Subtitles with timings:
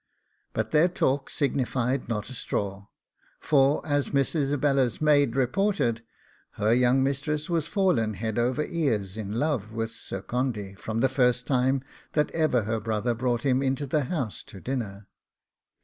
[0.53, 2.87] But their talk signified not a straw,
[3.39, 6.01] for as Miss Isabella's maid reported,
[6.53, 11.01] her young mistress was fallen over head and ears in love with Sir Condy from
[11.01, 11.83] the first time
[12.13, 15.07] that ever her brother brought him into the house to dinner.